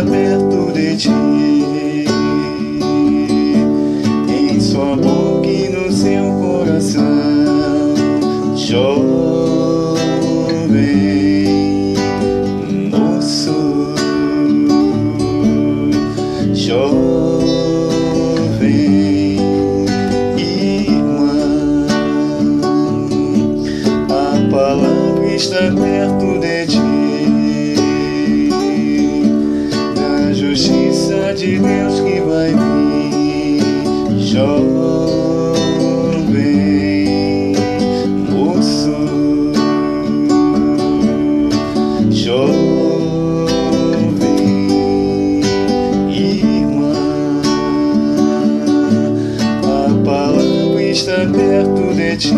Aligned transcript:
esteja 0.00 0.72
de 0.72 0.96
ti. 0.96 1.10
Em 4.28 4.60
sua 4.60 4.96
boca 4.96 5.46
e 5.48 5.68
no 5.68 5.92
seu 5.92 6.24
coração, 6.40 7.94
jovem 8.56 9.50
moço, 12.90 13.94
jovem 16.54 17.00
irmã, 20.38 21.86
a 24.08 24.50
palavra 24.50 25.26
está 25.34 25.58
perto 25.58 26.38
de 26.39 26.39
de 31.40 31.58
Deus 31.58 32.00
que 32.00 32.20
vai 32.20 32.52
vir. 32.54 33.62
Jovem 34.18 34.60
moço, 38.28 38.92
jovem 42.10 42.60
irmã, 46.10 46.92
a 49.64 50.04
palavra 50.04 50.82
está 50.82 51.26
perto 51.26 51.94
de 51.94 52.16
ti. 52.18 52.34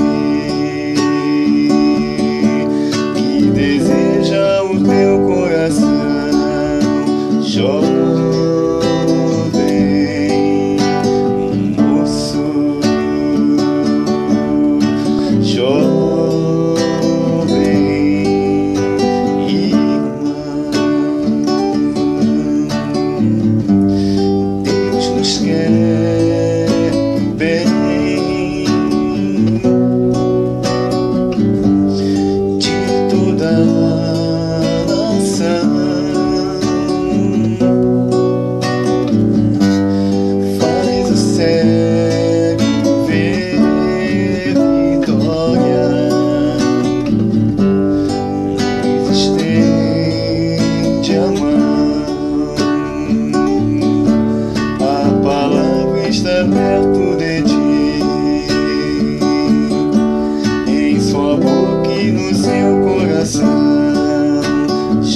deseja 3.53 4.63
o 4.63 4.79
teu 4.85 5.27
coração. 5.27 5.91
jovem. 7.43 8.22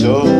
show. 0.06 0.35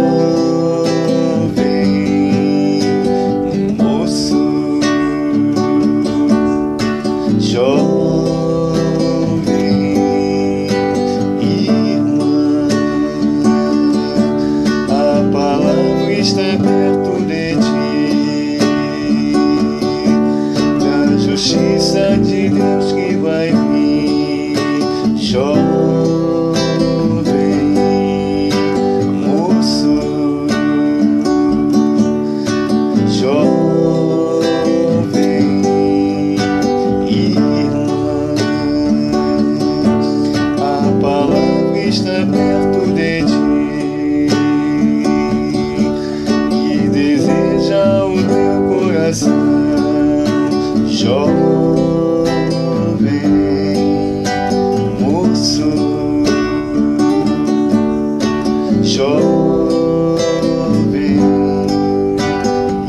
azul 55.56 56.26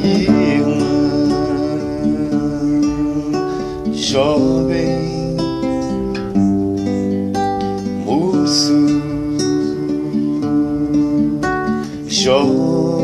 irmã 0.04 0.88
jovem 3.94 5.38
moço 8.06 8.82
jovem 12.08 12.97